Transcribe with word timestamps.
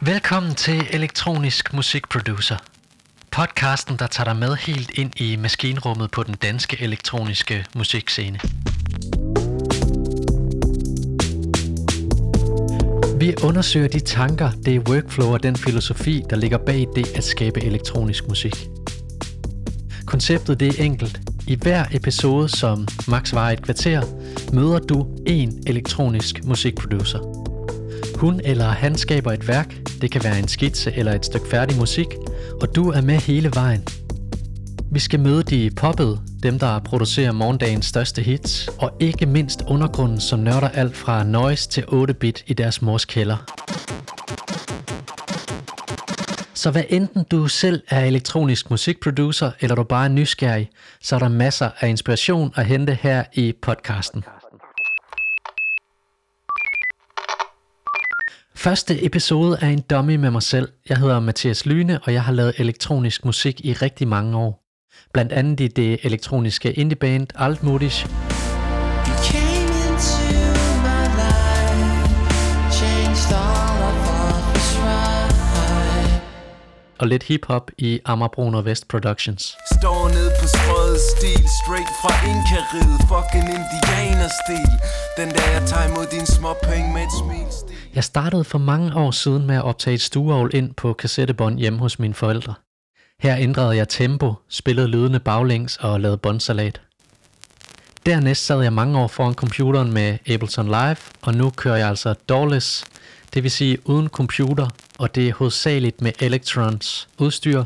Velkommen 0.00 0.54
til 0.54 0.86
Elektronisk 0.90 1.74
Musikproducer. 1.74 2.56
Podcasten, 3.30 3.96
der 3.96 4.06
tager 4.06 4.24
dig 4.24 4.36
med 4.36 4.56
helt 4.56 4.90
ind 4.90 5.20
i 5.20 5.36
maskinrummet 5.36 6.10
på 6.10 6.22
den 6.22 6.34
danske 6.34 6.76
elektroniske 6.82 7.66
musikscene. 7.76 8.40
Vi 13.20 13.34
undersøger 13.44 13.88
de 13.88 14.00
tanker, 14.00 14.50
det 14.50 14.88
workflow 14.88 15.32
og 15.32 15.42
den 15.42 15.56
filosofi, 15.56 16.22
der 16.30 16.36
ligger 16.36 16.58
bag 16.58 16.86
det 16.96 17.16
at 17.16 17.24
skabe 17.24 17.60
elektronisk 17.60 18.28
musik. 18.28 18.68
Konceptet 20.06 20.60
det 20.60 20.80
er 20.80 20.84
enkelt. 20.84 21.20
I 21.46 21.58
hver 21.62 21.84
episode, 21.92 22.48
som 22.48 22.88
max 23.08 23.34
var 23.34 23.50
et 23.50 23.62
kvarter, 23.62 24.02
møder 24.52 24.78
du 24.78 25.06
en 25.26 25.62
elektronisk 25.66 26.44
musikproducer. 26.44 27.49
Hun 28.16 28.40
eller 28.44 28.68
han 28.68 28.98
skaber 28.98 29.32
et 29.32 29.48
værk, 29.48 29.74
det 30.00 30.10
kan 30.10 30.24
være 30.24 30.38
en 30.38 30.48
skitse 30.48 30.92
eller 30.92 31.12
et 31.12 31.26
stykke 31.26 31.48
færdig 31.48 31.76
musik, 31.78 32.06
og 32.60 32.74
du 32.74 32.90
er 32.90 33.00
med 33.00 33.14
hele 33.14 33.50
vejen. 33.54 33.84
Vi 34.92 35.00
skal 35.00 35.20
møde 35.20 35.42
de 35.42 35.70
poppede, 35.76 36.20
dem 36.42 36.58
der 36.58 36.78
producerer 36.78 37.32
morgendagens 37.32 37.86
største 37.86 38.22
hits, 38.22 38.68
og 38.78 38.92
ikke 39.00 39.26
mindst 39.26 39.62
undergrunden, 39.68 40.20
som 40.20 40.38
nørder 40.38 40.68
alt 40.68 40.96
fra 40.96 41.24
noise 41.24 41.68
til 41.68 41.82
8-bit 41.82 42.44
i 42.46 42.54
deres 42.54 42.82
mors 42.82 43.04
kælder. 43.04 43.36
Så 46.54 46.70
hvad 46.70 46.84
enten 46.88 47.24
du 47.30 47.48
selv 47.48 47.82
er 47.88 48.04
elektronisk 48.04 48.70
musikproducer, 48.70 49.50
eller 49.60 49.74
du 49.76 49.82
bare 49.82 50.04
er 50.04 50.08
nysgerrig, 50.08 50.70
så 51.00 51.14
er 51.14 51.18
der 51.18 51.28
masser 51.28 51.70
af 51.80 51.88
inspiration 51.88 52.52
at 52.56 52.66
hente 52.66 52.98
her 53.02 53.24
i 53.34 53.52
podcasten. 53.62 54.24
Første 58.60 59.04
episode 59.04 59.58
er 59.60 59.68
en 59.68 59.80
dummy 59.80 60.16
med 60.16 60.30
mig 60.30 60.42
selv. 60.42 60.68
Jeg 60.88 60.96
hedder 60.96 61.20
Mathias 61.20 61.66
Lyne, 61.66 62.00
og 62.02 62.12
jeg 62.12 62.22
har 62.22 62.32
lavet 62.32 62.54
elektronisk 62.58 63.24
musik 63.24 63.60
i 63.64 63.72
rigtig 63.72 64.08
mange 64.08 64.38
år. 64.38 64.62
Blandt 65.12 65.32
andet 65.32 65.60
i 65.60 65.68
det 65.68 65.98
elektroniske 66.02 66.72
indieband 66.72 67.26
Altmodisch, 67.34 68.06
og 77.00 77.06
lidt 77.06 77.22
hiphop 77.22 77.70
i 77.78 78.00
Amagerbrun 78.04 78.54
og 78.54 78.64
Vest 78.64 78.88
Productions. 78.88 79.56
Står 79.80 80.08
ned 80.08 80.28
på 80.40 80.46
sprøget 80.54 81.00
stil 81.12 81.44
Straight 81.60 81.92
fra 82.00 82.12
inkariget 82.30 83.00
Fucking 83.10 83.48
indianerstil 83.56 84.68
Den 85.18 85.28
der 85.36 85.46
jeg 85.56 85.62
tager 85.70 85.86
imod 85.90 86.06
din 86.16 86.26
små 86.26 86.52
penge 86.68 86.88
med 86.94 87.02
et 87.02 87.14
smil 87.20 87.48
stil 87.60 87.79
jeg 87.94 88.04
startede 88.04 88.44
for 88.44 88.58
mange 88.58 88.94
år 88.94 89.10
siden 89.10 89.46
med 89.46 89.56
at 89.56 89.62
optage 89.62 89.94
et 89.94 90.00
stueovl 90.00 90.50
ind 90.54 90.74
på 90.74 90.92
kassettebånd 90.92 91.58
hjemme 91.58 91.78
hos 91.78 91.98
mine 91.98 92.14
forældre. 92.14 92.54
Her 93.20 93.36
ændrede 93.36 93.76
jeg 93.76 93.88
tempo, 93.88 94.34
spillede 94.48 94.88
lydene 94.88 95.20
baglæns 95.20 95.76
og 95.76 96.00
lavede 96.00 96.18
båndsalat. 96.18 96.80
Dernæst 98.06 98.46
sad 98.46 98.62
jeg 98.62 98.72
mange 98.72 98.98
år 98.98 99.06
foran 99.06 99.34
computeren 99.34 99.92
med 99.92 100.18
Ableton 100.26 100.66
Live, 100.66 100.96
og 101.22 101.34
nu 101.34 101.50
kører 101.50 101.76
jeg 101.76 101.88
altså 101.88 102.14
DAWless, 102.28 102.84
det 103.34 103.42
vil 103.42 103.50
sige 103.50 103.78
uden 103.84 104.08
computer, 104.08 104.68
og 104.98 105.14
det 105.14 105.28
er 105.28 105.34
hovedsageligt 105.34 106.00
med 106.00 106.12
Electrons 106.20 107.08
udstyr, 107.18 107.64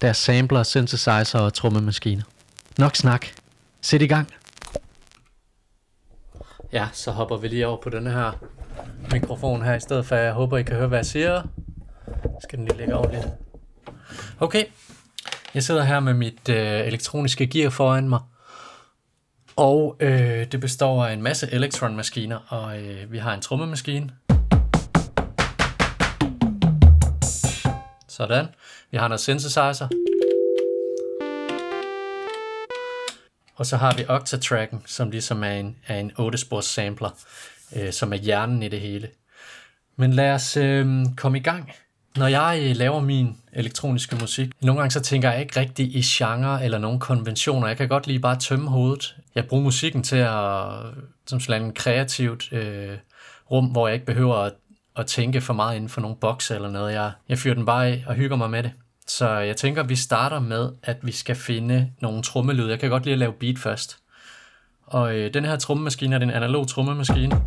der 0.00 0.12
sampler, 0.12 0.62
synthesizer 0.62 1.38
og 1.38 1.54
trommemaskiner. 1.54 2.22
Nok 2.78 2.96
snak. 2.96 3.26
Sæt 3.80 4.02
i 4.02 4.06
gang. 4.06 4.28
Ja, 6.72 6.88
så 6.92 7.10
hopper 7.10 7.36
vi 7.36 7.48
lige 7.48 7.66
over 7.66 7.82
på 7.82 7.90
den 7.90 8.06
her 8.06 8.32
mikrofon 9.12 9.62
her 9.62 9.74
i 9.74 9.80
stedet 9.80 10.06
for. 10.06 10.16
Jeg 10.16 10.32
håber, 10.32 10.58
I 10.58 10.62
kan 10.62 10.76
høre, 10.76 10.88
hvad 10.88 10.98
jeg 10.98 11.06
siger. 11.06 11.42
Skal 12.42 12.58
den 12.58 12.66
lige 12.66 12.78
lægge 12.78 12.94
over 12.94 13.10
lidt. 13.10 13.26
Okay, 14.40 14.64
jeg 15.54 15.62
sidder 15.62 15.82
her 15.82 16.00
med 16.00 16.14
mit 16.14 16.48
øh, 16.48 16.86
elektroniske 16.86 17.46
gear 17.46 17.70
foran 17.70 18.08
mig. 18.08 18.20
Og 19.56 19.96
øh, 20.00 20.46
det 20.52 20.60
består 20.60 21.04
af 21.04 21.12
en 21.12 21.22
masse 21.22 21.48
elektronmaskiner, 21.52 22.38
og 22.48 22.80
øh, 22.82 23.12
vi 23.12 23.18
har 23.18 23.34
en 23.34 23.40
trommemaskine. 23.40 24.10
Sådan. 28.08 28.46
Vi 28.90 28.98
har 28.98 29.08
noget 29.08 29.20
synthesizer. 29.20 29.88
Og 33.56 33.66
så 33.66 33.76
har 33.76 33.94
vi 33.96 34.04
Octatracken, 34.08 34.82
som 34.86 35.10
ligesom 35.10 35.44
er 35.44 35.50
en, 35.50 35.76
er 35.86 35.96
en 35.96 36.12
8-spors 36.18 36.64
sampler, 36.64 37.10
øh, 37.76 37.92
som 37.92 38.12
er 38.12 38.16
hjernen 38.16 38.62
i 38.62 38.68
det 38.68 38.80
hele. 38.80 39.08
Men 39.96 40.12
lad 40.12 40.32
os 40.32 40.56
øh, 40.56 41.06
komme 41.16 41.38
i 41.38 41.42
gang. 41.42 41.72
Når 42.16 42.26
jeg 42.26 42.60
øh, 42.62 42.76
laver 42.76 43.00
min 43.00 43.36
elektroniske 43.52 44.16
musik, 44.16 44.50
nogle 44.62 44.80
gange 44.80 44.90
så 44.90 45.00
tænker 45.00 45.30
jeg 45.30 45.40
ikke 45.40 45.60
rigtig 45.60 45.96
i 45.96 46.02
genre 46.04 46.64
eller 46.64 46.78
nogle 46.78 47.00
konventioner. 47.00 47.68
Jeg 47.68 47.76
kan 47.76 47.88
godt 47.88 48.06
lige 48.06 48.18
bare 48.18 48.36
tømme 48.36 48.70
hovedet. 48.70 49.16
Jeg 49.34 49.46
bruger 49.46 49.62
musikken 49.64 50.02
til 50.02 50.16
at, 50.16 50.64
som 51.26 51.40
sådan 51.40 51.62
en 51.62 51.72
kreativt 51.72 52.52
øh, 52.52 52.96
rum, 53.50 53.66
hvor 53.66 53.88
jeg 53.88 53.94
ikke 53.94 54.06
behøver 54.06 54.36
at, 54.36 54.52
at 54.96 55.06
tænke 55.06 55.40
for 55.40 55.54
meget 55.54 55.76
inden 55.76 55.88
for 55.88 56.00
nogle 56.00 56.16
bokse 56.16 56.54
eller 56.54 56.70
noget. 56.70 56.94
Jeg, 56.94 57.12
jeg 57.28 57.38
fyrer 57.38 57.54
den 57.54 57.66
bare 57.66 57.86
af 57.86 58.04
og 58.06 58.14
hygger 58.14 58.36
mig 58.36 58.50
med 58.50 58.62
det. 58.62 58.72
Så 59.06 59.28
jeg 59.28 59.56
tænker, 59.56 59.82
at 59.82 59.88
vi 59.88 59.96
starter 59.96 60.38
med, 60.38 60.72
at 60.82 60.96
vi 61.02 61.12
skal 61.12 61.36
finde 61.36 61.92
nogle 62.00 62.22
trommelyde. 62.22 62.70
Jeg 62.70 62.80
kan 62.80 62.90
godt 62.90 63.04
lide 63.04 63.12
at 63.12 63.18
lave 63.18 63.32
beat 63.32 63.58
først. 63.58 63.98
Og 64.90 65.16
øh, 65.16 65.34
den 65.34 65.44
her 65.44 65.56
trommemaskine 65.56 66.16
er 66.16 66.20
en 66.20 66.30
analog 66.30 66.68
trommemaskine. 66.68 67.42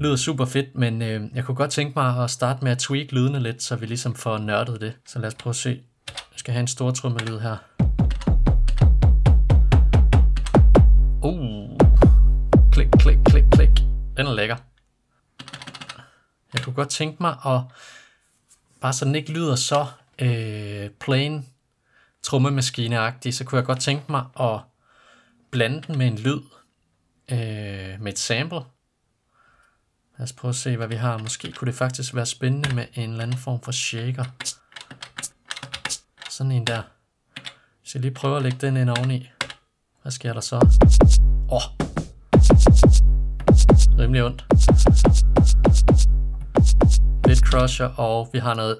Lyder 0.00 0.16
super 0.16 0.44
fedt, 0.44 0.74
men 0.74 1.02
øh, 1.02 1.22
jeg 1.34 1.44
kunne 1.44 1.54
godt 1.54 1.70
tænke 1.70 1.92
mig 1.96 2.24
at 2.24 2.30
starte 2.30 2.64
med 2.64 2.72
at 2.72 2.78
tweak 2.78 3.12
lydene 3.12 3.40
lidt, 3.40 3.62
så 3.62 3.76
vi 3.76 3.86
ligesom 3.86 4.14
får 4.14 4.38
nørdet 4.38 4.80
det. 4.80 4.92
Så 5.06 5.18
lad 5.18 5.28
os 5.28 5.34
prøve 5.34 5.52
at 5.52 5.56
se. 5.56 5.80
Jeg 6.08 6.38
skal 6.38 6.52
have 6.52 6.60
en 6.60 6.66
stor 6.66 6.90
trommelyd 6.90 7.38
her. 7.38 7.56
Uh, 11.22 11.78
klik, 12.72 12.88
klik, 12.98 13.18
klik, 13.24 13.44
klik. 13.52 13.70
Den 14.16 14.26
er 14.26 14.34
lækker. 14.34 14.56
Jeg 16.54 16.62
kunne 16.62 16.74
godt 16.74 16.88
tænke 16.88 17.16
mig 17.20 17.36
at 17.46 17.60
bare 18.80 18.92
så 18.92 19.04
den 19.04 19.14
ikke 19.14 19.32
lyder 19.32 19.54
så 19.54 19.86
øh, 20.18 20.90
plain 21.00 21.46
trommemaskineagtig, 22.22 23.34
så 23.34 23.44
kunne 23.44 23.56
jeg 23.56 23.64
godt 23.66 23.80
tænke 23.80 24.04
mig 24.08 24.24
at 24.40 24.60
blande 25.56 25.82
den 25.86 25.98
med 25.98 26.06
en 26.06 26.18
lyd, 26.18 26.40
øh, 27.32 28.00
med 28.00 28.12
et 28.12 28.18
sample. 28.18 28.60
Lad 30.18 30.24
os 30.24 30.32
prøve 30.32 30.50
at 30.50 30.56
se, 30.56 30.76
hvad 30.76 30.88
vi 30.88 30.94
har. 30.94 31.18
Måske 31.18 31.52
kunne 31.52 31.66
det 31.66 31.74
faktisk 31.74 32.14
være 32.14 32.26
spændende 32.26 32.74
med 32.74 32.84
en 32.94 33.10
eller 33.10 33.22
anden 33.22 33.38
form 33.38 33.60
for 33.60 33.72
shaker. 33.72 34.24
Sådan 36.30 36.52
en 36.52 36.66
der. 36.66 36.82
Hvis 37.80 37.94
jeg 37.94 38.00
lige 38.00 38.14
prøver 38.14 38.36
at 38.36 38.42
lægge 38.42 38.58
den 38.60 38.76
ind 38.76 38.90
oveni. 38.90 39.30
Hvad 40.02 40.12
sker 40.12 40.32
der 40.32 40.40
så? 40.40 40.56
Åh! 40.56 41.56
Oh. 41.56 41.62
Rimelig 43.98 44.24
ondt. 44.24 44.44
Lidt 47.26 47.38
crusher, 47.38 47.86
og 47.86 48.28
vi 48.32 48.38
har 48.38 48.54
noget 48.54 48.78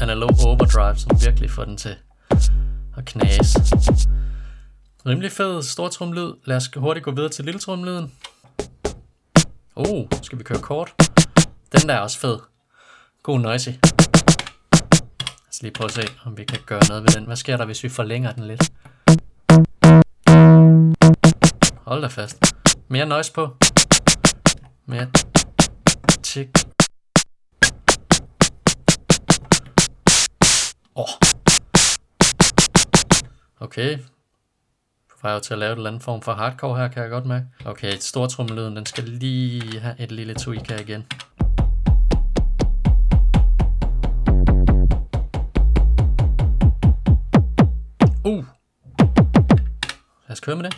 analog 0.00 0.30
overdrive, 0.44 0.96
som 0.96 1.20
virkelig 1.24 1.50
får 1.50 1.64
den 1.64 1.76
til 1.76 1.96
at 2.96 3.04
knase. 3.04 3.60
Rimelig 5.08 5.32
fed 5.32 5.62
stortrumlyd. 5.62 6.32
Lad 6.44 6.56
os 6.56 6.70
hurtigt 6.76 7.04
gå 7.04 7.10
videre 7.10 7.28
til 7.28 7.44
lilletrumlyden. 7.44 8.12
Oh, 9.76 10.06
skal 10.22 10.38
vi 10.38 10.44
køre 10.44 10.58
kort? 10.58 10.94
Den 11.72 11.88
der 11.88 11.94
er 11.94 12.00
også 12.00 12.18
fed. 12.18 12.38
God 13.22 13.40
noisy. 13.40 13.68
Lad 13.68 13.78
os 15.50 15.62
lige 15.62 15.72
prøve 15.72 15.86
at 15.86 15.92
se, 15.92 16.02
om 16.24 16.38
vi 16.38 16.44
kan 16.44 16.58
gøre 16.66 16.80
noget 16.88 17.02
ved 17.02 17.08
den. 17.10 17.24
Hvad 17.24 17.36
sker 17.36 17.56
der, 17.56 17.64
hvis 17.64 17.84
vi 17.84 17.88
forlænger 17.88 18.32
den 18.32 18.44
lidt? 18.46 18.72
Hold 21.84 22.02
da 22.02 22.06
fast. 22.06 22.54
Mere 22.88 23.06
noise 23.06 23.32
på. 23.32 23.56
Mere 24.86 25.10
tik. 26.22 26.48
Åh. 30.96 31.02
Oh. 31.02 31.08
Okay. 33.60 33.98
På 35.20 35.28
vej 35.28 35.40
til 35.40 35.52
at 35.52 35.58
lave 35.58 35.72
et 35.72 35.76
eller 35.76 35.90
andet 35.90 36.02
form 36.02 36.22
for 36.22 36.32
hardcore 36.32 36.78
her, 36.78 36.88
kan 36.88 37.02
jeg 37.02 37.10
godt 37.10 37.26
mærke. 37.26 37.46
Okay, 37.64 37.92
stortrommelyden, 38.00 38.76
den 38.76 38.86
skal 38.86 39.04
lige 39.04 39.80
have 39.80 39.94
et 39.98 40.12
lille 40.12 40.34
tweak 40.34 40.70
her 40.70 40.78
igen. 40.78 41.06
Uh. 48.24 48.44
Lad 50.28 50.32
os 50.32 50.40
køre 50.40 50.56
med 50.56 50.64
det. 50.64 50.74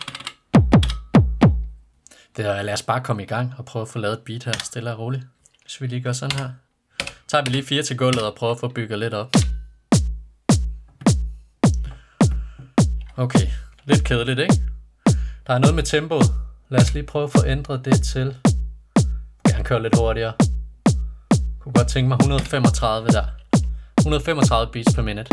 det 2.37 2.45
er, 2.45 2.61
lad 2.61 2.73
os 2.73 2.83
bare 2.83 3.01
komme 3.01 3.23
i 3.23 3.25
gang 3.25 3.53
og 3.57 3.65
prøve 3.65 3.81
at 3.81 3.87
få 3.87 3.99
lavet 3.99 4.13
et 4.13 4.23
beat 4.25 4.43
her, 4.43 4.53
stille 4.63 4.91
og 4.91 4.99
roligt. 4.99 5.23
Hvis 5.61 5.81
vi 5.81 5.87
lige 5.87 6.01
gør 6.01 6.13
sådan 6.13 6.39
her. 6.39 6.49
Tager 7.27 7.43
vi 7.43 7.51
lige 7.51 7.63
fire 7.63 7.83
til 7.83 7.97
gulvet 7.97 8.23
og 8.23 8.35
prøver 8.35 8.53
at 8.53 8.59
få 8.59 8.67
bygget 8.67 8.99
lidt 8.99 9.13
op. 9.13 9.35
Okay, 13.17 13.47
lidt 13.85 14.03
kedeligt, 14.03 14.39
ikke? 14.39 14.61
Der 15.47 15.53
er 15.53 15.57
noget 15.57 15.75
med 15.75 15.83
tempoet. 15.83 16.25
Lad 16.69 16.81
os 16.81 16.93
lige 16.93 17.05
prøve 17.05 17.23
at 17.23 17.31
få 17.31 17.45
ændret 17.45 17.85
det 17.85 18.03
til... 18.03 18.35
Ja, 19.47 19.53
han 19.53 19.63
kører 19.63 19.63
køre 19.63 19.83
lidt 19.83 19.97
hurtigere. 19.97 20.33
Kunne 21.59 21.73
godt 21.73 21.87
tænke 21.87 22.07
mig 22.07 22.15
135 22.15 23.07
der. 23.07 23.25
135 23.97 24.71
beats 24.71 24.95
per 24.95 25.01
minute. 25.01 25.29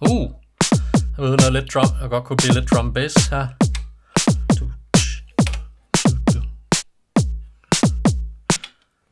Uh, 0.00 0.30
jeg 1.16 1.24
ved 1.24 1.36
noget 1.36 1.52
lidt 1.52 1.74
drum. 1.74 1.86
Jeg 2.00 2.10
godt 2.10 2.24
kunne 2.24 2.36
blive 2.36 2.54
lidt 2.54 2.70
drum 2.70 2.94
bass 2.94 3.26
her. 3.26 3.69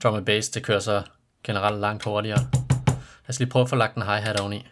Drum 0.03 0.15
and 0.15 0.27
bass, 0.27 0.49
det 0.49 0.63
kører 0.63 0.81
så 0.81 1.03
generelt 1.45 1.81
langt 1.81 2.05
hurtigere. 2.05 2.51
Lad 2.89 3.29
os 3.29 3.39
lige 3.39 3.51
prøve 3.51 3.63
at 3.63 3.69
få 3.69 3.77
lagt 3.77 3.97
en 3.97 4.03
hi-hat 4.03 4.41
oveni. 4.41 4.67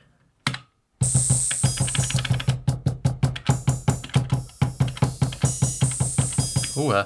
Uha. 6.77 6.97
Lad 6.97 7.05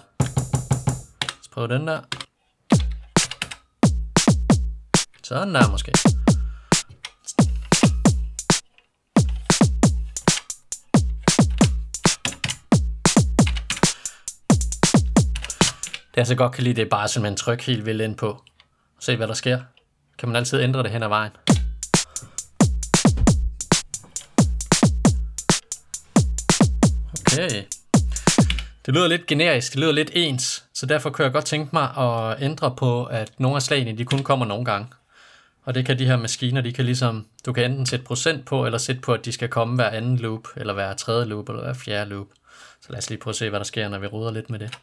os 1.40 1.48
prøve 1.52 1.68
den 1.68 1.86
der. 1.86 2.00
Sådan 5.22 5.54
der 5.54 5.70
måske. 5.70 6.19
Jeg 16.20 16.26
så 16.26 16.34
godt 16.34 16.52
kan 16.52 16.64
lide, 16.64 16.74
det 16.74 16.82
er 16.82 16.88
bare 16.88 17.08
simpelthen 17.08 17.36
tryk 17.36 17.62
helt 17.62 17.86
vildt 17.86 18.02
ind 18.02 18.16
på. 18.16 18.42
Se 18.98 19.16
hvad 19.16 19.28
der 19.28 19.34
sker. 19.34 19.60
Kan 20.18 20.28
man 20.28 20.36
altid 20.36 20.60
ændre 20.60 20.82
det 20.82 20.90
hen 20.90 21.02
ad 21.02 21.08
vejen. 21.08 21.32
Okay. 27.20 27.64
Det 28.86 28.94
lyder 28.94 29.08
lidt 29.08 29.26
generisk, 29.26 29.72
det 29.72 29.80
lyder 29.80 29.92
lidt 29.92 30.10
ens, 30.12 30.64
så 30.74 30.86
derfor 30.86 31.10
kan 31.10 31.24
jeg 31.24 31.32
godt 31.32 31.44
tænke 31.44 31.70
mig 31.72 31.96
at 31.96 32.42
ændre 32.42 32.74
på, 32.76 33.04
at 33.04 33.32
nogle 33.38 33.56
af 33.56 33.62
slagene, 33.62 33.98
de 33.98 34.04
kun 34.04 34.22
kommer 34.22 34.46
nogle 34.46 34.64
gange. 34.64 34.86
Og 35.64 35.74
det 35.74 35.86
kan 35.86 35.98
de 35.98 36.06
her 36.06 36.16
maskiner, 36.16 36.60
de 36.60 36.72
kan 36.72 36.84
ligesom, 36.84 37.26
du 37.46 37.52
kan 37.52 37.70
enten 37.70 37.86
sætte 37.86 38.04
procent 38.04 38.46
på, 38.46 38.66
eller 38.66 38.78
sætte 38.78 39.00
på, 39.00 39.12
at 39.12 39.24
de 39.24 39.32
skal 39.32 39.48
komme 39.48 39.74
hver 39.74 39.88
anden 39.88 40.16
loop, 40.16 40.48
eller 40.56 40.72
hver 40.74 40.94
tredje 40.94 41.24
loop, 41.26 41.48
eller 41.48 41.62
hver 41.62 41.74
fjerde 41.74 42.10
loop. 42.10 42.26
Så 42.80 42.86
lad 42.90 42.98
os 42.98 43.10
lige 43.10 43.20
prøve 43.20 43.32
at 43.32 43.36
se, 43.36 43.50
hvad 43.50 43.60
der 43.60 43.64
sker, 43.64 43.88
når 43.88 43.98
vi 43.98 44.06
ruder 44.06 44.30
lidt 44.30 44.50
med 44.50 44.58
det. 44.58 44.78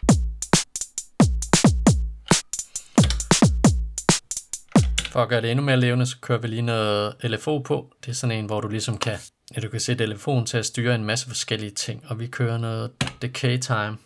For 5.18 5.22
at 5.22 5.30
gøre 5.30 5.42
det 5.42 5.52
endnu 5.52 5.66
mere 5.66 5.80
levende, 5.80 6.06
så 6.06 6.16
kører 6.22 6.40
vi 6.40 6.48
lige 6.48 6.62
noget 6.62 7.16
LFO 7.24 7.60
på. 7.60 7.94
Det 8.06 8.12
er 8.12 8.16
sådan 8.16 8.38
en, 8.38 8.46
hvor 8.46 8.62
du 8.62 8.68
ligesom 8.68 8.98
kan, 8.98 9.18
ja, 9.56 9.62
du 9.62 9.70
kan 9.70 9.80
sætte 9.80 10.04
telefon 10.04 10.46
til 10.46 10.58
at 10.58 10.66
styre 10.66 10.96
en 10.96 11.06
masse 11.06 11.28
forskellige 11.28 11.72
ting. 11.72 12.04
Og 12.08 12.20
vi 12.20 12.28
kører 12.28 12.58
noget 12.58 12.92
decay 13.22 13.58
time. 13.60 13.98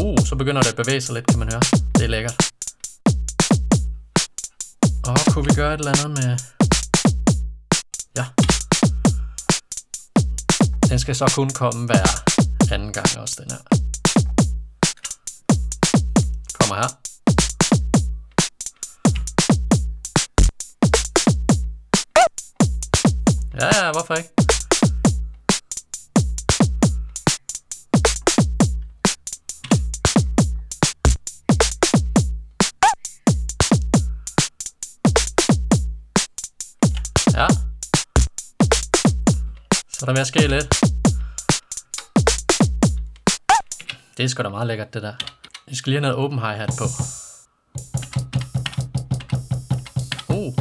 Uh, 0.00 0.18
så 0.26 0.36
begynder 0.38 0.62
det 0.62 0.68
at 0.68 0.76
bevæge 0.76 1.00
sig 1.00 1.14
lidt, 1.14 1.26
kan 1.26 1.38
man 1.38 1.48
høre. 1.52 1.60
Det 1.94 2.04
er 2.04 2.08
lækkert. 2.08 2.36
Og 5.04 5.32
kunne 5.32 5.44
vi 5.44 5.54
gøre 5.54 5.74
et 5.74 5.78
eller 5.78 6.04
andet 6.04 6.10
med... 6.10 6.38
Ja. 8.16 8.26
Den 10.88 10.98
skal 10.98 11.16
så 11.16 11.32
kun 11.34 11.50
komme 11.50 11.86
hver 11.86 12.06
anden 12.72 12.92
gang 12.92 13.18
også, 13.18 13.36
den 13.42 13.50
her. 13.50 13.62
Kommer 16.58 16.76
her. 16.76 17.09
Ja, 23.60 23.66
ja, 23.66 23.92
hvorfor 23.92 24.14
ikke? 24.14 24.28
Ja. 37.34 37.48
Så 39.88 40.00
er 40.02 40.06
der 40.06 40.12
ved 40.12 40.20
at 40.20 40.26
ske 40.26 40.46
lidt. 40.46 40.80
Det 44.16 44.24
er 44.24 44.28
sgu 44.28 44.42
da 44.42 44.48
meget 44.48 44.66
lækkert, 44.66 44.94
det 44.94 45.02
der. 45.02 45.14
Vi 45.68 45.76
skal 45.76 45.90
lige 45.90 46.00
have 46.00 46.12
noget 46.12 46.24
open 46.24 46.38
hi-hat 46.38 46.70
på. 46.78 46.84
Uh. 50.28 50.54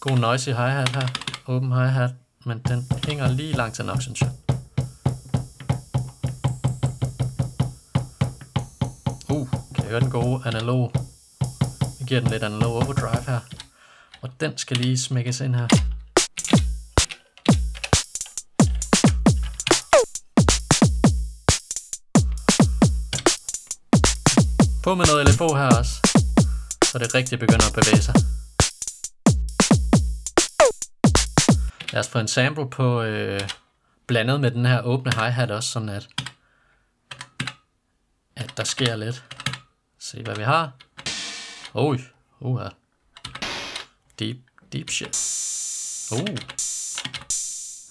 God 0.00 0.18
noisy 0.18 0.48
hi-hat 0.48 0.88
her. 0.88 1.29
Open 1.50 1.72
hi-hat. 1.72 2.10
Men 2.44 2.58
den 2.68 2.86
hænger 3.06 3.28
lige 3.32 3.52
langt 3.52 3.74
til 3.74 3.84
nok, 3.84 4.02
synes 4.02 4.20
jeg. 4.20 4.30
Uh, 9.28 9.48
kan 9.74 9.84
jeg 9.84 9.90
høre 9.90 10.00
den 10.00 10.10
gode 10.10 10.42
analog? 10.44 10.92
Jeg 12.00 12.06
giver 12.06 12.20
den 12.20 12.30
lidt 12.30 12.42
analog 12.42 12.72
overdrive 12.72 13.22
her. 13.26 13.40
Og 14.22 14.30
den 14.40 14.58
skal 14.58 14.76
lige 14.76 14.98
smækkes 14.98 15.40
ind 15.40 15.54
her. 15.54 15.68
På 24.82 24.94
med 24.94 25.06
noget 25.06 25.28
LFO 25.28 25.54
her 25.54 25.78
også. 25.78 25.92
Så 26.84 26.98
det 26.98 27.14
rigtig 27.14 27.38
begynder 27.38 27.66
at 27.66 27.72
bevæge 27.72 28.02
sig. 28.02 28.14
Lad 31.92 32.00
os 32.00 32.08
få 32.08 32.18
en 32.18 32.28
sample 32.28 32.70
på 32.70 33.02
øh, 33.02 33.40
blandet 34.06 34.40
med 34.40 34.50
den 34.50 34.66
her 34.66 34.82
åbne 34.82 35.12
hi-hat 35.14 35.50
også, 35.50 35.68
sådan 35.68 35.88
at, 35.88 36.08
at 38.36 38.56
der 38.56 38.64
sker 38.64 38.96
lidt. 38.96 39.24
Se 39.98 40.22
hvad 40.22 40.36
vi 40.36 40.42
har. 40.42 40.72
Oj, 41.74 41.98
uha. 42.40 42.68
Deep, 44.18 44.36
deep 44.72 44.90
shit. 44.90 45.16
Oh. 46.12 46.36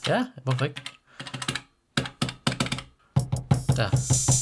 Ja, 0.08 0.26
hvorfor 0.44 0.66
ikke? 0.66 0.82
Der. 3.76 4.39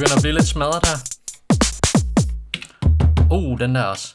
Begynder 0.00 0.16
at 0.16 0.22
blive 0.22 0.34
lidt 0.34 0.46
smadret 0.46 0.86
her. 0.86 0.96
Uh, 3.30 3.60
den 3.60 3.74
der 3.74 3.82
også. 3.82 4.14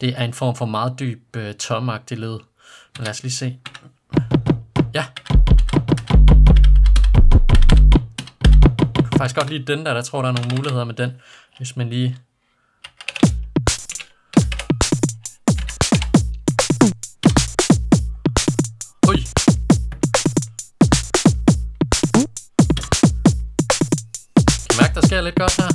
Det 0.00 0.08
er 0.18 0.24
en 0.24 0.32
form 0.32 0.56
for 0.56 0.66
meget 0.66 0.98
dyb 0.98 1.36
øh, 1.36 1.54
tomagtig 1.54 2.18
led. 2.18 2.38
Men 2.98 3.04
lad 3.04 3.08
os 3.10 3.22
lige 3.22 3.32
se. 3.32 3.58
Ja. 4.94 5.04
Jeg 8.96 9.04
kan 9.10 9.18
faktisk 9.18 9.36
godt 9.36 9.50
lide 9.50 9.64
den 9.66 9.86
der. 9.86 9.94
Der 9.94 10.02
tror, 10.02 10.22
der 10.22 10.28
er 10.28 10.32
nogle 10.32 10.56
muligheder 10.56 10.84
med 10.84 10.94
den. 10.94 11.12
Hvis 11.56 11.76
man 11.76 11.88
lige... 11.88 12.16
Kan 25.22 25.26
lidt 25.30 25.40
godt 25.40 25.56
her? 25.62 25.72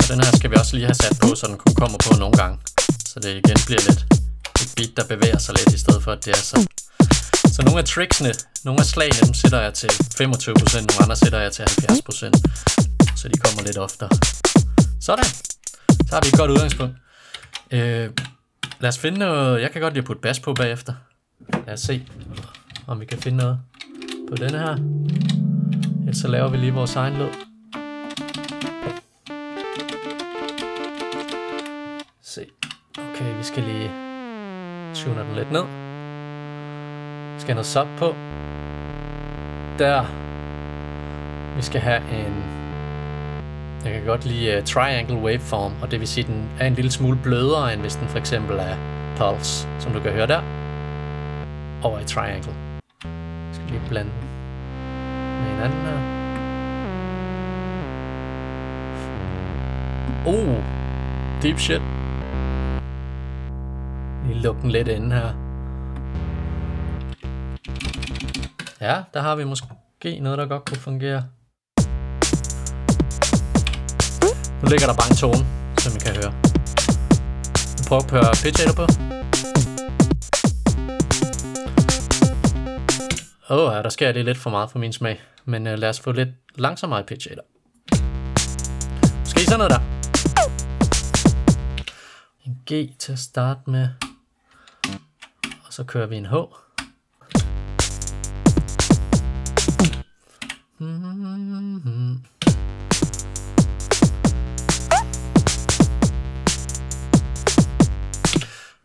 Og 0.00 0.04
den 0.08 0.18
her 0.24 0.36
skal 0.38 0.50
vi 0.50 0.56
også 0.56 0.76
lige 0.76 0.86
have 0.86 0.94
sat 1.04 1.16
på, 1.22 1.34
så 1.34 1.46
den 1.46 1.58
kun 1.64 1.74
kommer 1.74 1.98
på 2.06 2.12
nogle 2.22 2.36
gange. 2.36 2.58
Så 3.10 3.20
det 3.20 3.30
igen 3.42 3.58
bliver 3.66 3.82
lidt 3.88 4.00
et 4.62 4.70
beat, 4.76 4.92
der 4.96 5.04
bevæger 5.12 5.38
sig 5.38 5.54
lidt, 5.58 5.74
i 5.74 5.78
stedet 5.78 6.02
for 6.02 6.12
at 6.12 6.24
det 6.24 6.32
er 6.38 6.42
så... 6.50 6.56
Så 7.54 7.62
nogle 7.62 7.78
af 7.78 7.84
tricksene, 7.84 8.32
nogle 8.64 8.80
af 8.80 8.86
slagene, 8.86 9.20
dem 9.26 9.34
sætter 9.34 9.60
jeg 9.60 9.74
til 9.74 9.88
25%, 9.88 10.20
nogle 10.88 11.02
andre 11.02 11.16
sætter 11.16 11.40
jeg 11.40 11.52
til 11.52 11.62
70%. 11.62 11.66
Så 13.16 13.28
de 13.28 13.38
kommer 13.44 13.62
lidt 13.62 13.78
oftere. 13.78 14.10
Sådan. 15.00 15.24
Så 16.08 16.12
har 16.16 16.20
vi 16.20 16.28
et 16.28 16.38
godt 16.38 16.50
udgangspunkt. 16.50 16.94
Øh, 17.70 18.10
lad 18.80 18.88
os 18.88 18.98
finde 18.98 19.18
noget... 19.18 19.62
Jeg 19.62 19.70
kan 19.70 19.80
godt 19.80 19.94
lige 19.94 20.06
putte 20.08 20.22
bas 20.22 20.40
på 20.40 20.54
bagefter. 20.54 20.94
Lad 21.66 21.74
os 21.74 21.80
se, 21.80 22.06
om 22.86 23.00
vi 23.00 23.04
kan 23.04 23.18
finde 23.18 23.38
noget 23.38 23.58
på 24.28 24.34
denne 24.36 24.58
her. 24.58 24.76
Ellers 26.00 26.16
så 26.16 26.28
laver 26.28 26.48
vi 26.48 26.56
lige 26.56 26.72
vores 26.72 26.96
egen 26.96 27.14
lyd. 27.14 27.28
Se. 32.22 32.46
Okay, 32.98 33.36
vi 33.38 33.42
skal 33.42 33.62
lige 33.62 33.90
tune 34.94 35.20
den 35.20 35.34
lidt 35.34 35.52
ned. 35.52 35.64
Skal 37.38 37.54
have 37.54 37.54
noget 37.54 37.66
sub 37.66 37.86
på. 37.98 38.14
Der. 39.78 40.04
Vi 41.56 41.62
skal 41.62 41.80
have 41.80 41.98
en... 41.98 42.44
Jeg 43.84 43.92
kan 43.92 44.04
godt 44.04 44.24
lide 44.24 44.58
uh, 44.58 44.64
triangle 44.64 45.16
waveform, 45.16 45.72
og 45.82 45.90
det 45.90 46.00
vil 46.00 46.08
sige, 46.08 46.24
at 46.24 46.30
den 46.30 46.50
er 46.60 46.66
en 46.66 46.74
lille 46.74 46.90
smule 46.90 47.18
blødere, 47.22 47.72
end 47.72 47.80
hvis 47.80 47.96
den 47.96 48.08
for 48.08 48.18
eksempel 48.18 48.56
er 48.56 48.76
pulse, 49.16 49.68
som 49.78 49.92
du 49.92 50.00
kan 50.00 50.12
høre 50.12 50.26
der, 50.26 50.40
over 51.82 51.98
i 51.98 52.04
triangle. 52.04 52.63
Blande 53.88 54.10
den 54.10 54.28
med 55.40 55.50
hinanden 55.50 55.80
her. 55.80 55.98
Oh, 60.26 60.48
uh, 60.48 60.64
deep 61.42 61.58
shit. 61.58 61.82
Lige 64.26 64.42
lukke 64.42 64.62
den 64.62 64.70
lidt 64.70 64.88
inde 64.88 65.16
her. 65.16 65.28
Ja, 68.80 69.02
der 69.14 69.20
har 69.20 69.36
vi 69.36 69.44
måske 69.44 69.66
noget, 70.20 70.38
der 70.38 70.46
godt 70.46 70.64
kunne 70.64 70.80
fungere. 70.80 71.22
Nu 74.62 74.68
ligger 74.68 74.86
der 74.86 74.94
bare 74.94 75.10
en 75.10 75.16
tone, 75.16 75.46
som 75.78 75.92
I 75.96 75.98
kan 75.98 76.14
høre. 76.16 76.32
Prøv 77.88 78.00
prøver 78.08 78.24
at 78.24 78.26
høre 78.26 78.42
pitch 78.42 78.76
på. 78.76 78.86
Åh, 83.50 83.58
oh, 83.58 83.82
der 83.82 83.88
sker 83.88 84.12
det 84.12 84.24
lidt 84.24 84.38
for 84.38 84.50
meget 84.50 84.70
for 84.70 84.78
min 84.78 84.92
smag. 84.92 85.20
Men 85.44 85.66
uh, 85.66 85.72
lad 85.72 85.88
os 85.88 86.00
få 86.00 86.12
lidt 86.12 86.28
langsommere 86.54 87.04
pitch 87.04 87.28
eller. 87.30 87.42
Skal 89.24 89.42
I 89.42 89.44
sådan 89.44 89.58
noget 89.58 89.70
der? 89.70 89.80
En 92.46 92.58
G 92.72 92.98
til 92.98 93.12
at 93.12 93.18
starte 93.18 93.60
med. 93.66 93.88
Og 95.66 95.72
så 95.72 95.84
kører 95.84 96.06
vi 96.06 96.16
en 96.16 96.26
H. 96.26 96.34
Mm-hmm. 100.78 102.24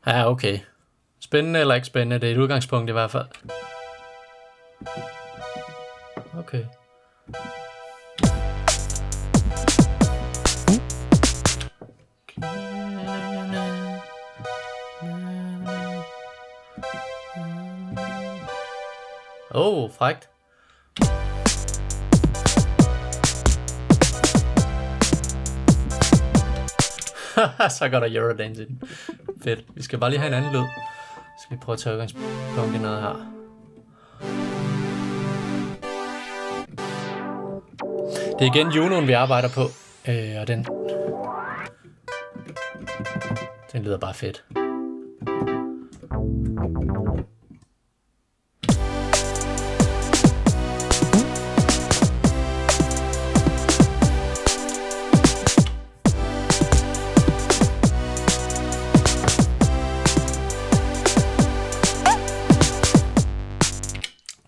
Ja, 0.08 0.30
okay. 0.30 0.60
Spændende 1.20 1.60
eller 1.60 1.75
ikke 1.75 1.88
spændende, 1.88 2.20
det 2.20 2.30
er 2.30 2.34
et 2.34 2.38
udgangspunkt 2.38 2.89
i 2.89 2.94
hvert 2.94 3.12
fald. 3.12 3.25
Okay. 6.38 6.65
Oh, 19.51 19.91
frækt. 19.91 20.29
så 27.77 27.89
går 27.89 28.00
der 28.00 28.21
Eurodance 28.21 28.63
ind. 28.63 28.81
Fedt. 29.43 29.65
Vi 29.75 29.81
skal 29.83 30.00
bare 30.00 30.09
lige 30.09 30.19
have 30.19 30.27
en 30.27 30.33
anden 30.33 30.51
lyd. 30.51 30.67
Så 31.38 31.43
skal 31.43 31.57
vi 31.57 31.62
prøve 31.62 31.74
at 31.74 31.79
tage 31.79 31.93
udgangspunkt 31.93 32.75
i 32.75 32.77
noget 32.77 33.01
her. 33.01 33.38
Det 38.39 38.48
er 38.48 38.55
igen 38.55 38.72
Junoen, 38.72 39.08
vi 39.08 39.13
arbejder 39.13 39.50
på. 39.50 39.62
Øh, 40.08 40.41
og 40.41 40.48
den... 40.48 40.65
Den 43.72 43.84
lyder 43.84 43.98
bare 43.98 44.13
fedt. 44.13 44.43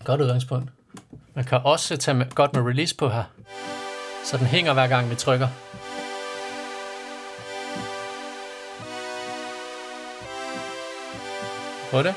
Godt 0.04 0.20
udgangspunkt. 0.20 0.70
Man 1.34 1.44
kan 1.44 1.60
også 1.64 1.96
tage 1.96 2.14
med, 2.14 2.26
godt 2.34 2.54
med 2.56 2.62
release 2.62 2.96
på 2.96 3.08
her. 3.08 3.24
Så 4.24 4.36
den 4.36 4.46
hænger 4.46 4.72
hver 4.72 4.86
gang 4.86 5.10
vi 5.10 5.14
trykker. 5.14 5.48
På 11.90 12.02
det. 12.02 12.14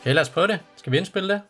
Okay, 0.00 0.14
lad 0.14 0.22
os 0.22 0.28
prøve 0.28 0.46
det. 0.46 0.60
Skal 0.76 0.92
vi 0.92 0.98
indspille 0.98 1.34
det? 1.34 1.40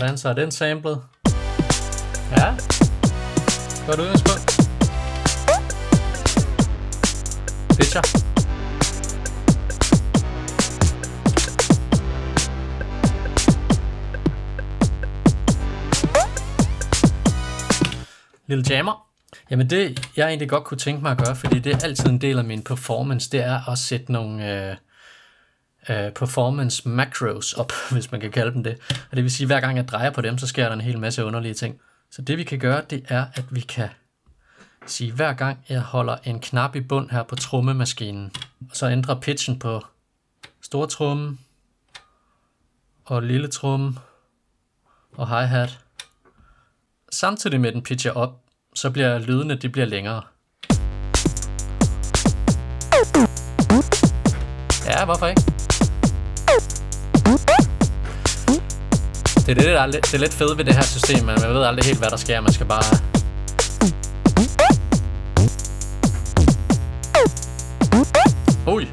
Sådan, 0.00 0.18
så 0.18 0.28
er 0.28 0.32
den 0.32 0.50
samlet. 0.50 1.02
Ja. 2.36 2.50
Godt 3.86 4.00
udgangspunkt. 4.00 4.46
Pitcher. 7.76 8.02
Lille 18.46 18.64
jammer. 18.70 19.06
Jamen 19.50 19.70
det, 19.70 20.08
jeg 20.16 20.28
egentlig 20.28 20.48
godt 20.48 20.64
kunne 20.64 20.78
tænke 20.78 21.02
mig 21.02 21.10
at 21.12 21.18
gøre, 21.18 21.36
fordi 21.36 21.58
det 21.58 21.74
er 21.74 21.84
altid 21.84 22.06
en 22.06 22.20
del 22.20 22.38
af 22.38 22.44
min 22.44 22.62
performance, 22.62 23.30
det 23.30 23.40
er 23.40 23.68
at 23.68 23.78
sætte 23.78 24.12
nogle, 24.12 24.70
øh, 24.70 24.76
performance 25.88 26.88
macros 26.88 27.52
op, 27.52 27.72
hvis 27.92 28.12
man 28.12 28.20
kan 28.20 28.30
kalde 28.30 28.52
dem 28.52 28.64
det. 28.64 28.78
Og 29.10 29.16
det 29.16 29.24
vil 29.24 29.30
sige, 29.30 29.44
at 29.44 29.48
hver 29.48 29.60
gang 29.60 29.76
jeg 29.76 29.88
drejer 29.88 30.10
på 30.10 30.20
dem, 30.20 30.38
så 30.38 30.46
sker 30.46 30.64
der 30.64 30.72
en 30.72 30.80
hel 30.80 30.98
masse 30.98 31.24
underlige 31.24 31.54
ting. 31.54 31.80
Så 32.10 32.22
det 32.22 32.38
vi 32.38 32.44
kan 32.44 32.58
gøre, 32.58 32.82
det 32.90 33.04
er, 33.08 33.26
at 33.34 33.44
vi 33.50 33.60
kan 33.60 33.88
sige, 34.86 35.12
hver 35.12 35.32
gang 35.32 35.58
jeg 35.68 35.80
holder 35.80 36.16
en 36.24 36.40
knap 36.40 36.76
i 36.76 36.80
bund 36.80 37.10
her 37.10 37.22
på 37.22 37.36
trommemaskinen, 37.36 38.32
så 38.72 38.88
ændrer 38.88 39.20
pitchen 39.20 39.58
på 39.58 39.84
store 40.60 40.86
tromme 40.86 41.38
og 43.04 43.22
lille 43.22 43.48
tromme 43.48 43.94
og 45.12 45.28
hi-hat. 45.28 45.78
Samtidig 47.12 47.60
med 47.60 47.72
den 47.72 47.82
pitcher 47.82 48.12
op, 48.12 48.40
så 48.74 48.90
bliver 48.90 49.18
lydene 49.18 49.54
de 49.54 49.68
bliver 49.68 49.86
længere. 49.86 50.22
Ja, 54.86 55.04
hvorfor 55.04 55.26
ikke? 55.26 55.55
Det 59.46 59.52
er 59.52 59.62
det, 59.62 59.64
der 59.64 59.80
er 59.80 59.86
lidt, 59.86 60.04
det 60.04 60.14
er 60.14 60.18
lidt 60.18 60.34
fedt 60.34 60.58
ved 60.58 60.64
det 60.64 60.74
her 60.74 60.82
system, 60.82 61.24
men 61.24 61.40
man 61.40 61.54
ved 61.54 61.62
aldrig 61.62 61.84
helt, 61.84 61.98
hvad 61.98 62.10
der 62.10 62.16
sker. 62.16 62.40
Man 62.40 62.52
skal 62.52 62.66
bare... 62.66 62.82
Ui! 68.66 68.86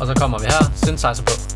Og 0.00 0.06
så 0.06 0.14
kommer 0.16 0.38
vi 0.38 0.46
her, 0.46 0.72
synthesizer 0.84 1.22
på. 1.24 1.51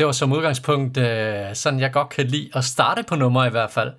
Det 0.00 0.06
var 0.06 0.12
som 0.12 0.32
udgangspunkt 0.32 0.96
øh, 0.96 1.54
sådan, 1.54 1.80
jeg 1.80 1.92
godt 1.92 2.08
kan 2.08 2.26
lide 2.26 2.50
at 2.54 2.64
starte 2.64 3.02
på 3.02 3.14
nummer 3.14 3.44
i 3.44 3.50
hvert 3.50 3.70
fald. 3.70 3.92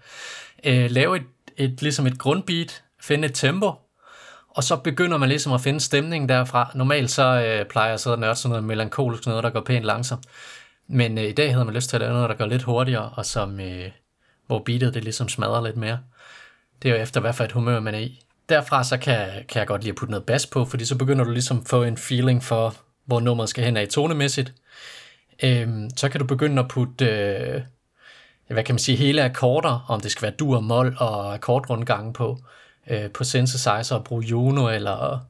Øh, 0.63 0.91
lave 0.91 1.17
et, 1.17 1.23
et, 1.57 1.81
ligesom 1.81 2.07
et 2.07 2.19
grundbeat, 2.19 2.83
finde 3.01 3.25
et 3.25 3.33
tempo, 3.33 3.73
og 4.49 4.63
så 4.63 4.75
begynder 4.75 5.17
man 5.17 5.29
ligesom 5.29 5.53
at 5.53 5.61
finde 5.61 5.79
stemningen 5.79 6.29
derfra. 6.29 6.71
Normalt 6.75 7.11
så 7.11 7.23
øh, 7.23 7.65
plejer 7.65 7.87
jeg 7.87 7.93
at 7.93 7.99
sidde 7.99 8.13
og 8.13 8.19
nørde 8.19 8.35
sådan 8.35 8.49
noget 8.49 8.63
melankolisk, 8.63 9.25
noget 9.25 9.43
der 9.43 9.49
går 9.49 9.61
pænt 9.61 9.85
langsomt. 9.85 10.25
Men 10.87 11.17
øh, 11.17 11.23
i 11.23 11.31
dag 11.31 11.53
havde 11.53 11.65
man 11.65 11.73
lyst 11.73 11.89
til 11.89 11.97
at 11.97 12.01
lave 12.01 12.13
noget, 12.13 12.29
der 12.29 12.35
går 12.35 12.45
lidt 12.45 12.63
hurtigere, 12.63 13.09
og 13.09 13.25
som, 13.25 13.59
øh, 13.59 13.91
hvor 14.47 14.59
beatet 14.59 14.93
det 14.93 15.03
ligesom 15.03 15.29
smadrer 15.29 15.63
lidt 15.63 15.77
mere. 15.77 15.99
Det 16.81 16.91
er 16.91 16.95
jo 16.95 17.01
efter, 17.01 17.21
hvad 17.21 17.33
for 17.33 17.43
et 17.43 17.51
humør 17.51 17.79
man 17.79 17.95
er 17.95 17.99
i. 17.99 18.19
derfra 18.49 18.83
så 18.83 18.97
kan, 18.97 19.27
kan 19.49 19.59
jeg 19.59 19.67
godt 19.67 19.81
lide 19.81 19.91
at 19.91 19.97
putte 19.97 20.11
noget 20.11 20.25
bas 20.25 20.47
på, 20.47 20.65
fordi 20.65 20.85
så 20.85 20.97
begynder 20.97 21.25
du 21.25 21.31
ligesom 21.31 21.57
at 21.57 21.67
få 21.67 21.83
en 21.83 21.97
feeling 21.97 22.43
for, 22.43 22.75
hvor 23.05 23.19
nummeret 23.19 23.49
skal 23.49 23.63
hen 23.63 23.77
af 23.77 23.87
tonemæssigt. 23.87 24.53
Øhm, 25.43 25.89
så 25.97 26.09
kan 26.09 26.19
du 26.19 26.25
begynde 26.25 26.61
at 26.61 26.67
putte, 26.67 27.05
øh, 27.05 27.61
hvad 28.47 28.63
kan 28.63 28.75
man 28.75 28.79
sige, 28.79 28.97
hele 28.97 29.23
akkorder, 29.23 29.85
om 29.87 30.01
det 30.01 30.11
skal 30.11 30.21
være 30.21 30.31
dur, 30.31 30.59
mol 30.59 30.95
og 30.99 31.33
akkordrundgange 31.33 32.13
på, 32.13 32.39
øh, 32.87 33.11
på 33.11 33.23
synthesizer 33.23 33.95
og 33.95 34.03
bruge 34.03 34.23
Juno 34.23 34.69
eller 34.69 35.25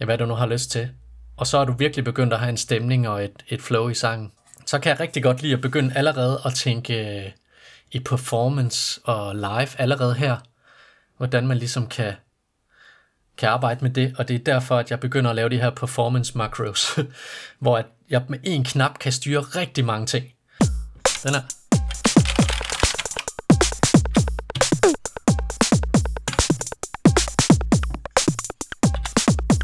ja, 0.00 0.04
hvad 0.04 0.18
du 0.18 0.26
nu 0.26 0.34
har 0.34 0.46
lyst 0.46 0.70
til. 0.70 0.90
Og 1.36 1.46
så 1.46 1.58
er 1.58 1.64
du 1.64 1.72
virkelig 1.72 2.04
begyndt 2.04 2.32
at 2.32 2.38
have 2.38 2.50
en 2.50 2.56
stemning 2.56 3.08
og 3.08 3.24
et, 3.24 3.44
et 3.48 3.62
flow 3.62 3.88
i 3.88 3.94
sangen. 3.94 4.32
Så 4.66 4.78
kan 4.78 4.90
jeg 4.90 5.00
rigtig 5.00 5.22
godt 5.22 5.42
lide 5.42 5.52
at 5.52 5.60
begynde 5.60 5.96
allerede 5.96 6.40
at 6.44 6.54
tænke 6.54 7.24
øh, 7.24 7.30
i 7.92 7.98
performance 7.98 9.00
og 9.04 9.34
live 9.34 9.80
allerede 9.80 10.14
her. 10.14 10.36
Hvordan 11.16 11.46
man 11.46 11.58
ligesom 11.58 11.86
kan, 11.86 12.12
kan 13.36 13.48
arbejde 13.48 13.80
med 13.84 13.90
det. 13.90 14.14
Og 14.18 14.28
det 14.28 14.34
er 14.34 14.44
derfor, 14.44 14.76
at 14.76 14.90
jeg 14.90 15.00
begynder 15.00 15.30
at 15.30 15.36
lave 15.36 15.48
de 15.48 15.60
her 15.60 15.70
performance 15.70 16.38
macros, 16.38 16.98
hvor 17.60 17.78
at 17.78 17.86
jeg 18.10 18.22
med 18.28 18.38
en 18.42 18.64
knap 18.64 18.98
kan 18.98 19.12
styre 19.12 19.40
rigtig 19.40 19.84
mange 19.84 20.06
ting. 20.06 20.24
Den 21.22 21.34
her. 21.34 21.42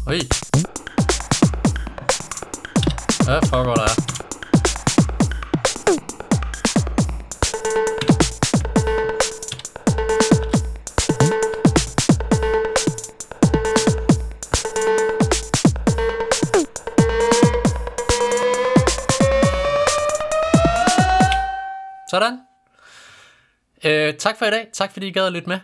Oj. 0.07 0.19
Hvad 3.25 3.49
foregår 3.49 3.75
der? 3.75 4.24
Tak 24.25 24.37
for 24.37 24.45
i 24.45 24.51
dag. 24.51 24.67
Tak 24.73 24.91
fordi 24.91 25.07
I 25.07 25.11
gad 25.11 25.25
at 25.25 25.33
lytte 25.33 25.49
med. 25.49 25.59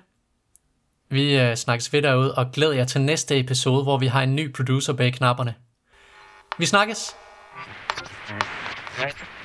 Vi 1.09 1.39
øh, 1.39 1.55
snakkes 1.55 1.93
ved 1.93 2.01
derude, 2.01 2.35
og 2.35 2.51
glæder 2.53 2.73
jer 2.73 2.85
til 2.85 3.01
næste 3.01 3.39
episode, 3.39 3.83
hvor 3.83 3.97
vi 3.97 4.07
har 4.07 4.21
en 4.21 4.35
ny 4.35 4.53
producer 4.53 4.93
bag 4.93 5.13
knapperne. 5.13 5.55
Vi 6.57 6.65
snakkes! 6.65 7.15
Right. 8.99 9.40